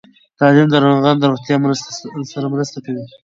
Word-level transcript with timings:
تعلیم 0.39 0.67
د 0.69 0.75
ناروغانو 0.83 1.21
د 1.21 1.23
روغتیا 1.31 1.55
سره 2.31 2.45
مرسته 2.53 2.77
کوي. 2.85 3.03